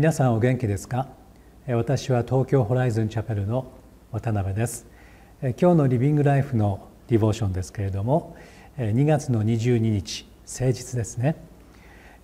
[0.00, 1.08] 皆さんお元気ですか？
[1.68, 3.70] 私は東京ホライズンチャペルの
[4.12, 4.86] 渡辺です。
[5.42, 8.34] 今日のリビングライフのディボーションですけれども
[8.78, 11.36] 2月の22日誠実ですね。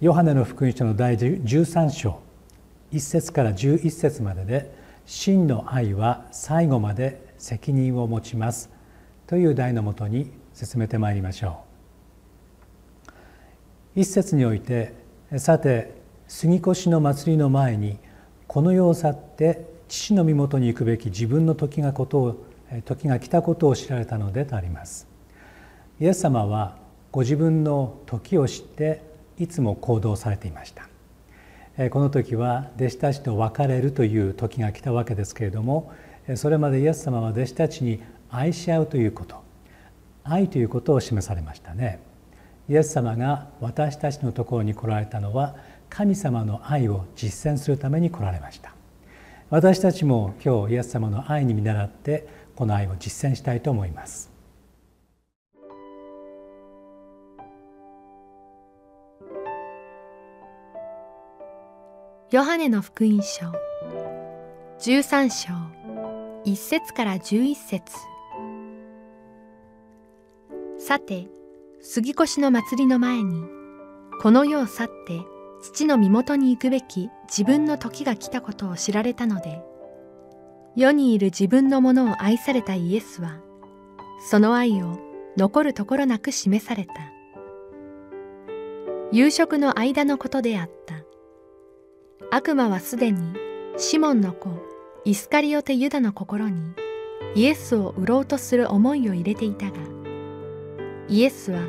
[0.00, 2.22] ヨハネの福音書の第13章
[2.92, 4.74] 1節から11節までで
[5.04, 8.70] 真の愛は最後まで責任を持ちます。
[9.26, 11.60] という題のもとに進めてまいりましょ
[13.94, 14.00] う。
[14.00, 14.94] 一節において
[15.36, 15.94] さて
[16.28, 17.98] 杉越の祭りの前に
[18.48, 22.46] この世を去って父の身元に行くべき自分の時がことを
[22.84, 25.06] 時が来たことを知られたのでとあります。
[26.00, 26.76] イエス様は
[27.12, 29.02] ご自分の時を知って
[29.38, 30.88] いつも行動されていました。
[31.90, 35.92] この時は弟子たちと別れるという時が来たわけですけれども
[36.34, 39.36] それまでイエス様は弟子たちに愛し合うということ
[40.24, 42.00] 愛ということを示されましたね。
[42.68, 45.54] イエス様が私たちのところに来られたのは
[45.88, 48.74] 神様の愛を実践するために来られました。
[49.48, 54.30] 私たちも今日イエス様の愛に見習ってこの愛を実践したいと思います。
[62.32, 63.52] ヨハネの福音書。
[64.80, 65.76] 13章。
[66.44, 67.92] 1節から11節。
[70.78, 71.28] さて
[71.80, 73.42] 杉越の祭りの前に
[74.20, 75.20] この世を去って
[75.66, 79.60] 父の身元に行くべき自分の時が来たことを知られたので、
[80.76, 83.40] 世にいる自分のものを愛されたイエスは、
[84.30, 84.96] その愛を
[85.36, 86.92] 残るところなく示された。
[89.10, 90.94] 夕食の間のことであった。
[92.30, 93.34] 悪魔はすでに
[93.76, 94.50] シモンの子
[95.04, 96.60] イスカリオテユダの心に
[97.34, 99.78] イエスを売ろうとする思いを入れていたが、
[101.08, 101.60] イエスは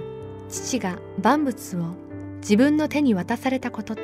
[0.49, 2.06] 父が万物を
[2.39, 4.03] 自分の手に渡されたことと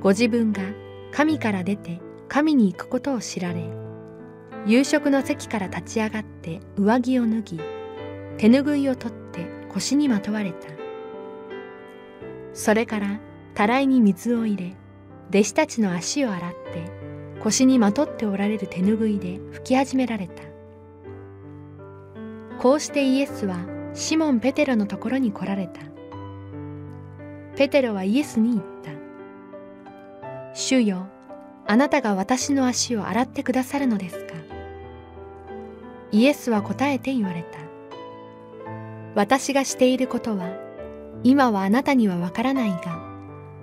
[0.00, 0.62] ご自分が
[1.12, 3.68] 神から出て神に行くことを知られ
[4.66, 7.60] 夕食の席から立ち上がって上着を脱ぎ
[8.36, 10.68] 手ぬぐいを取って腰にまとわれた。
[12.52, 13.20] それから
[13.54, 14.76] たらいに水を入れ
[15.30, 16.90] 弟子たちの足を洗って
[17.40, 20.42] 腰にまとっておられる手ぬぐいで拭き始められた。
[22.58, 23.58] こうしてイエスは
[23.94, 25.89] シモン・ペテロのところに来られた。
[27.56, 28.90] ペテロはイエスに言った。
[30.54, 31.06] 主よ、
[31.66, 34.34] あなたが私の足を洗ってくださるのですか？
[36.12, 37.58] イエスは答えて言われた。
[39.14, 40.48] 私がしていることは、
[41.22, 43.00] 今はあなたにはわからないが、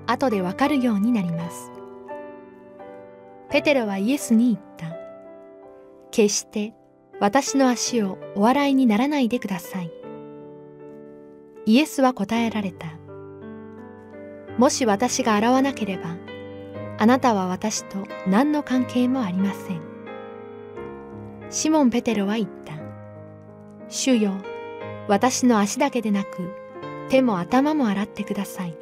[0.06, 1.72] 後でわかるようになります。
[3.50, 4.96] ペテロはイエスに言った。
[6.12, 6.74] 決して
[7.20, 9.92] 私の足をお笑いにならないでください。
[11.66, 12.88] イエスは答えられた。
[14.58, 16.16] もし私が洗わなければ、
[16.98, 19.82] あなたは私と何の関係もありません。
[21.50, 22.74] シモン・ペテロは言った。
[23.88, 24.34] 主よ、
[25.08, 26.52] 私の足だけでなく、
[27.10, 28.78] 手も頭も洗ってください。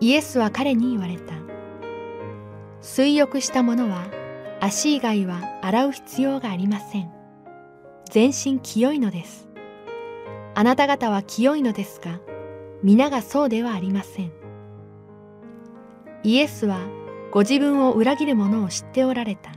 [0.00, 1.34] イエスは彼に言われた。
[2.80, 4.04] 水浴した者は
[4.60, 7.10] 足以外は洗う必要がありません。
[8.10, 9.48] 全身清いのです。
[10.54, 12.18] あなた方は清いのですが、
[12.84, 14.30] 皆がそうではありません。
[16.22, 16.80] イエスは
[17.32, 19.52] ご自分を裏切る者を知っておられた。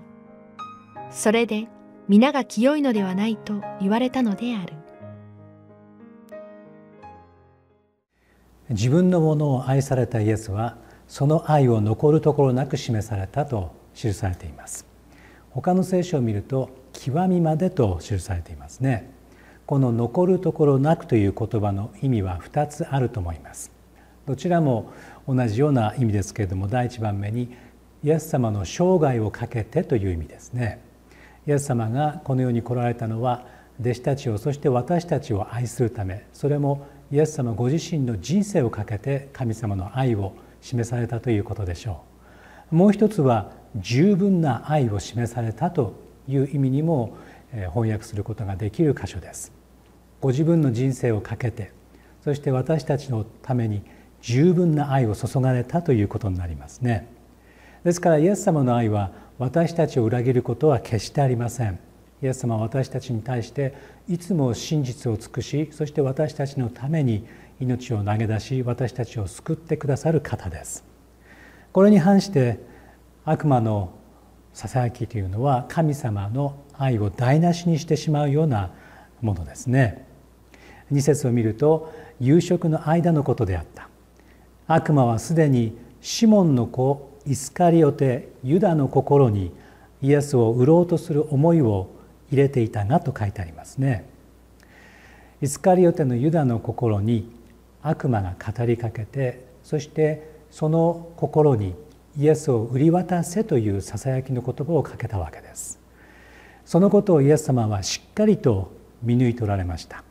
[1.11, 1.67] それで
[2.07, 4.73] 皆が清いのではないと言われたのである。
[8.69, 10.77] 自分のものを愛されたイエスは
[11.09, 14.85] その愛を残るところなく示されたと記されています
[15.51, 19.09] 他の聖書を見ると極みまでと記されていますね
[19.67, 23.71] この「残るところなく」という言葉の意味は2つあると思います。
[24.25, 24.89] どちらも
[25.27, 27.53] 同じような意味ですけれども第一番目に
[28.03, 30.79] イエス様の生涯をかけてという意味ですね。
[31.45, 33.45] イエス様がこの世に来られたのは
[33.79, 42.01] 弟子たちをそして私たちを愛するためそれもイエス様ご自身の人生をかけて神様の愛を示されたということでしょ
[42.71, 42.75] う。
[42.75, 45.93] もう一つは十分な愛を示されたと
[46.27, 47.17] いう意味にも
[47.73, 49.56] 翻訳することができる箇所です。
[50.21, 51.71] ご自分の人生をかけて
[52.23, 53.83] そして私たちのために
[54.21, 57.07] 十分な愛を注がれたということになりますね。
[57.83, 61.79] ですからイエス様の愛は私たちを裏切ることは決してありません。
[62.21, 63.75] イエス様は私たちに対して
[64.09, 67.27] いつも真実を尽くしそして私たちのために
[67.59, 70.83] 命を投げ出し私たちを救ってくださる方です。
[71.71, 72.59] これに反して
[73.23, 73.93] 悪魔の
[74.53, 78.71] ささやきというのは神様の愛を台無しにしてしまうような
[79.21, 80.06] ものですね。
[80.91, 83.89] 2節を見ると夕食の間のことであった。
[84.67, 89.51] 悪魔はすでにシモンの子イスカリオテユダの心に
[90.01, 91.89] イエスを売ろうとする思いを
[92.31, 94.05] 入れていたがと書いてありますね。
[95.41, 97.29] イスカリオテのユダの心に
[97.81, 101.75] 悪魔が語りかけてそしてその心に
[102.17, 105.79] イエスを売り渡せというささやきの言葉をかけたわけです。
[106.65, 108.71] そのことをイエス様はしっかりと
[109.03, 110.03] 見抜いておられました。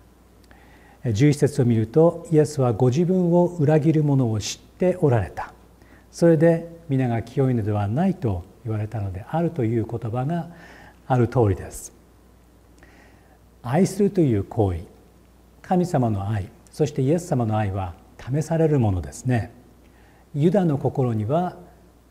[1.05, 5.53] 11節を見るとイエスはご自分を裏切る者を知っておられた。
[6.11, 10.49] それで皆が清いのではないと言われたのであるという言葉が
[11.07, 11.93] ある通りです。
[13.63, 14.81] 愛するという行為
[15.63, 19.53] 神様の愛そしてイエス様の愛は試されるものですね。
[20.35, 21.57] ユダの心には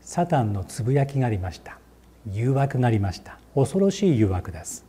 [0.00, 1.78] サタンのつぶやきがありました。
[2.32, 3.38] 誘惑がありました。
[3.54, 4.84] 恐ろしい誘惑です。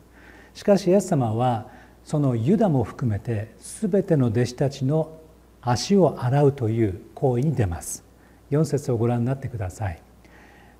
[0.54, 1.68] しかしイエス様は
[2.08, 5.20] そのユダも含めて全ての弟子たちの
[5.60, 8.02] 足を洗うという行為に出ます。
[8.50, 10.00] 4節をご覧になってください。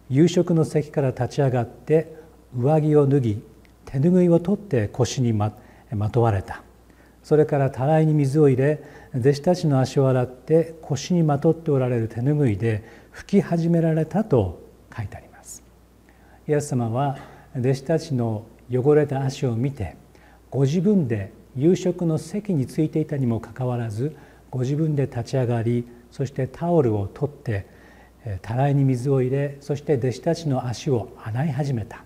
[0.09, 2.17] 夕食の席から立ち上がって
[2.57, 3.43] 上着を脱ぎ
[3.85, 5.53] 手ぬぐいを取って腰にま
[6.11, 6.63] とわれた。
[7.23, 8.83] それからたらいに水を入れ
[9.15, 12.83] 弟子たちの足を洗って腰にまとっておられる手ぬぐいで
[13.13, 14.63] 拭き始められたと
[14.97, 15.63] 書いてあります。
[16.49, 17.19] イエス様は
[17.55, 19.99] 弟子たちの汚れた足を見て
[20.51, 24.17] ご自分で夕食の席についていたにもかかわらず
[24.51, 27.67] ご自分で立ち上がりそしてタオルを取って
[28.43, 32.05] たらいに水を入れそして弟子たちの足を洗い始めた。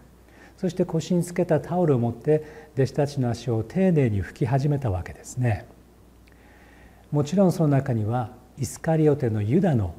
[0.57, 5.67] そして腰につけたタオルを持って弟子たちの足を丁寧に拭き始めたわけですね。
[7.11, 9.95] もちろんその中にはイスカリオテのユダの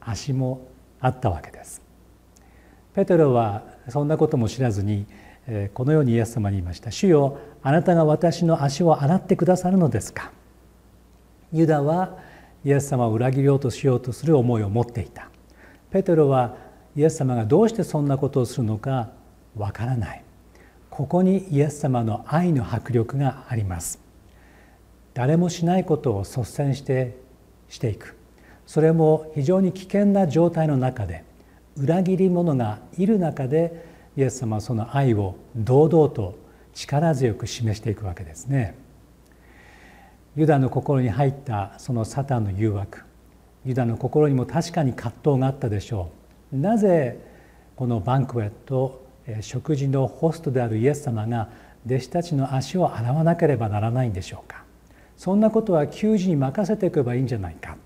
[0.00, 0.68] 足も
[1.00, 1.82] あったわけです。
[2.94, 5.06] ペテロはそんなことも知らずに
[5.74, 10.32] このようにイエス様に言いました「主よあなたが私の足を洗ってくださるのですか?」
[11.52, 12.16] ユダは
[12.64, 15.28] イエス様を裏切りようとしようとする思いを持っていた。
[15.90, 16.56] ペテロは
[16.96, 19.10] イエス様がどうしてそんなことをするのか
[19.56, 20.24] わからない。
[20.90, 24.00] ここにイエス様の愛の迫力があります。
[25.14, 27.16] 誰もしないことを率先して
[27.68, 28.16] していく。
[28.66, 31.22] それも非常に危険な状態の中で
[31.76, 36.38] 裏切り者がいる中でイエス様はその愛を堂々と
[36.72, 38.74] 力強く示していくわけですね。
[40.36, 43.02] ユダの心に入ったそのサタンの誘惑。
[43.64, 46.10] ユダの心にも確かに葛藤があったでしょ
[46.52, 46.56] う。
[46.56, 47.18] なぜ
[47.74, 49.04] このバンクエット
[49.40, 51.48] 食事のホストであるイエス様が
[51.84, 54.64] 弟子たちの足を洗わなければならないんでしょうか。
[55.16, 57.76] そんなことは給仕に任せていけばいいんじゃないか。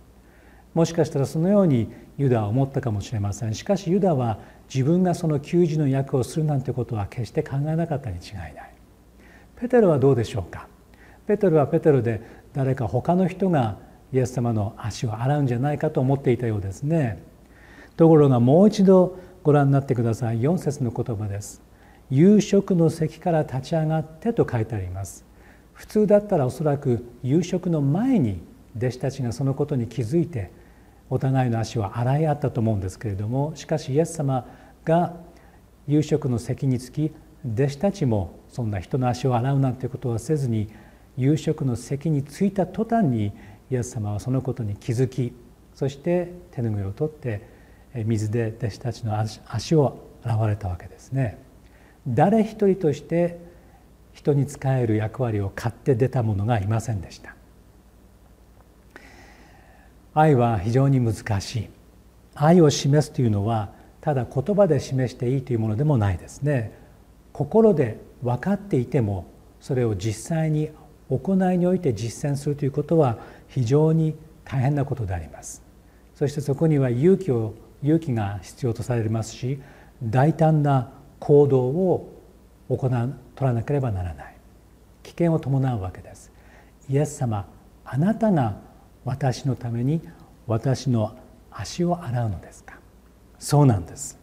[0.75, 3.55] もしかしたらそのようにユダは思ったかもしれません。
[3.55, 4.40] しかしユダは
[4.72, 8.55] 自分がその給仕の役をするなんてことは決して考えなかったに違いない。
[9.56, 10.69] ペテロはどうでしょうか？
[11.26, 12.20] ペテロはペテロで
[12.52, 13.78] 誰か他の人が
[14.12, 17.22] イエス様の足を洗うんじゃないかと思っていたようですね。
[17.96, 20.43] ところがもう一度ご覧になってください。
[20.43, 21.62] 4節の言葉です。
[22.10, 25.24] 夕食の席から立ち上がってと書いてあります。
[25.72, 28.43] 普通だったらおそらく夕食の前に
[28.77, 30.50] 弟子たちがそのことに気づいて
[31.10, 34.46] お互いの足を洗い合ったと思うんですけれどもしかしイエス様
[34.84, 35.17] が
[35.86, 37.12] 夕食の席につき
[37.44, 40.70] 弟子たちもそんな人の足を洗うなんてことはせずに
[41.17, 43.32] 夕食の席に着いた途端に
[43.70, 45.32] イエス様はそのことに気づき
[45.74, 47.48] そして手ぬぐいを取って
[47.94, 51.38] 水で弟子たちの足を洗われたわけですね。
[52.06, 53.38] 誰一人として
[54.12, 57.34] 人に仕える役割を買って出た者がいませんでした。
[60.14, 61.69] 愛は非常に難しい。
[62.34, 66.72] 愛を示すというのはただ言葉で示していいというものでもないですね。
[67.32, 69.26] 心で分かっていても
[69.60, 70.70] それを実際に
[71.10, 74.14] 行いにおいて実践するということは非常に
[74.44, 75.62] 大変なことであります。
[76.14, 79.60] そしてそこには勇気を勇気が必要とされますし
[80.02, 82.12] 大胆な行動を
[82.69, 84.36] 行う取らなければならない。
[85.02, 86.32] 危険を伴うわけです。
[86.88, 87.46] イエス様
[87.84, 88.69] あなたが
[89.04, 90.00] 私のために
[90.46, 91.16] 私の
[91.50, 92.78] 足を洗うのですか？
[93.38, 94.19] そうなんです。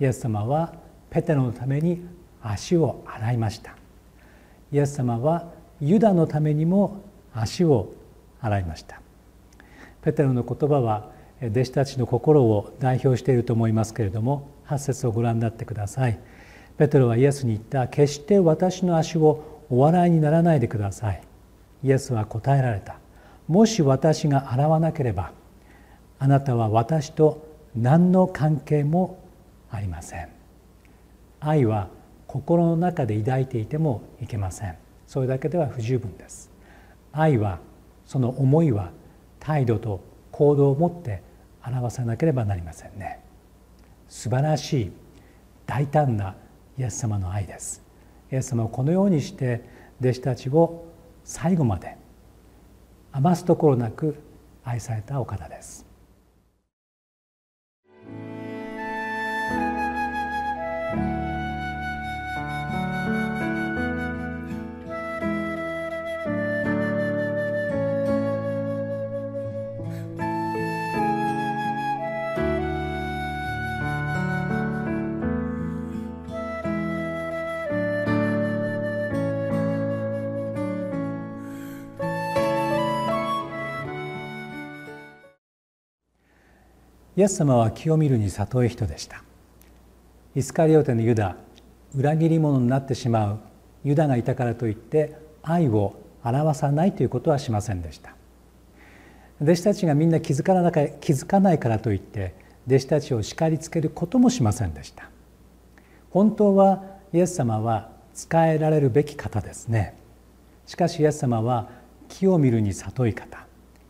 [0.00, 0.74] イエス様は
[1.10, 2.06] ペテロのために
[2.42, 3.76] 足を洗いました。
[4.72, 5.50] イエス様は
[5.80, 7.02] ユダのためにも
[7.34, 7.92] 足を
[8.40, 9.00] 洗いました。
[10.02, 11.10] ペテロの言葉は
[11.42, 16.18] 弟子たちの心を代表していると思いますけれども8節をご覧になってください。
[16.76, 17.88] ペテロはイエスに言った。
[17.88, 21.22] 決して私の足をお笑いにならないでください。
[21.82, 22.98] イエスは答えられた。
[23.48, 25.32] もし私が洗わなければ
[26.18, 29.18] あなたは私と何の関係も
[29.70, 30.28] ありません。
[31.40, 31.88] 愛は
[32.26, 34.76] 心の中で抱いていてもいけません。
[35.06, 36.50] それだけでは不十分です。
[37.12, 37.58] 愛は
[38.04, 38.90] その思いは
[39.38, 40.00] 態度と
[40.32, 41.22] 行動を持って
[41.64, 43.20] 表さなければなりませんね。
[44.08, 44.92] 素晴らしい
[45.66, 46.34] 大胆な
[46.78, 47.82] イエス様の愛です。
[48.32, 49.62] イエス様はこのようにして
[50.00, 50.84] 弟子たちを
[51.24, 51.97] 最後まで
[53.12, 54.16] 余すところなく
[54.64, 55.87] 愛されたお方です。
[87.18, 89.24] イエス様は清見るに里い人でした。
[90.36, 91.34] イスカリオテのユダ
[91.92, 93.38] 裏切り者になってしまう
[93.82, 98.14] ユダがいたからといって愛を表さないということはしませんでした。
[99.42, 102.36] 弟子たちがみんな気づかなか気づかないからといって
[102.68, 105.10] 弟子たちを叱りつけることもしませんでした。
[106.10, 109.96] 本当はイエス様は仕えられるべき方ですね。
[110.66, 111.68] しかしイエス様は
[112.08, 113.44] 木を見るに里い方。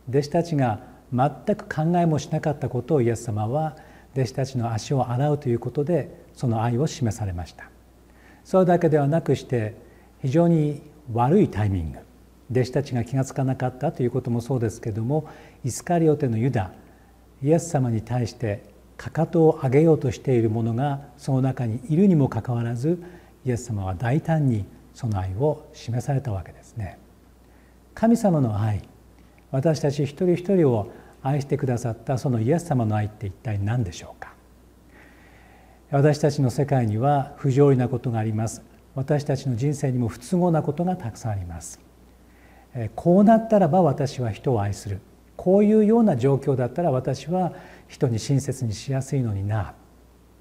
[0.09, 3.75] 弟子たちが全く考えもしなかったことをイエス様は
[4.13, 7.69] 弟子たちの足を洗うということでその愛を示されました
[8.43, 9.75] それだけではなくして
[10.21, 10.81] 非常に
[11.13, 11.99] 悪いタイミング
[12.51, 15.29] 弟子たちが気が付かなかったということもそうですけども
[15.63, 16.71] イスカリオテのユダ
[17.43, 18.63] イエス様に対して
[18.97, 23.01] かかとを上げようとしている者がその中にいるにもかかわらず
[23.45, 26.97] イエス様は大胆にその愛を示されたわけですね。
[27.93, 28.83] 神様の愛
[29.51, 30.91] 私たち一人一人を
[31.21, 34.33] 愛してくださったそのイエス様の愛って一体何でしょうか？
[35.91, 38.61] 私たちの世界には不条理なことがあります。
[38.95, 41.79] 私たちの人生にも不都合なことがたくさんあります。
[42.95, 44.99] こうなったらば私は人を愛する。
[45.35, 47.53] こういうような状況だったら私は
[47.87, 49.73] 人に親切にしやすいのにな。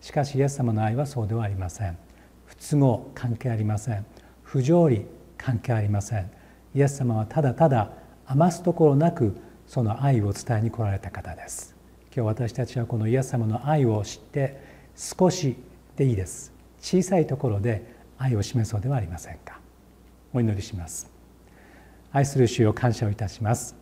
[0.00, 1.97] しかしイエス様の愛はそうではありません。
[2.45, 4.05] 不都合関係ありません。
[4.43, 5.07] 不条理
[5.38, 6.31] 関係ありません。
[6.75, 7.91] イエス様はただただ
[8.30, 9.35] 余すところなく
[9.66, 11.75] その愛を伝えに来られた方です。
[12.14, 14.61] 今日私たちはこのイエス様の愛を知って
[14.94, 15.56] 少し
[15.97, 16.52] でいいです。
[16.80, 19.61] 小さいところで愛を示そうではありませんか。
[20.35, 21.11] お祈りします。
[22.12, 23.75] 愛する主を感謝をいたします。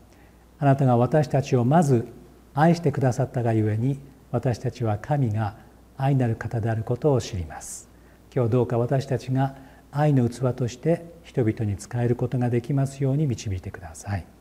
[0.58, 2.06] あなたが私たちをまず
[2.54, 3.98] 愛してくださったがゆえに
[4.30, 5.56] 私たちは神が
[5.96, 7.88] 愛なる方であることを知ります。
[8.32, 9.56] 今日どうか私たちが
[9.90, 14.35] 愛の器として人々に使えることができますように導いてください。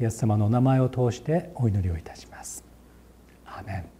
[0.00, 2.64] イエス様のお名前を通してお祈りをいたします。
[3.44, 3.99] アメン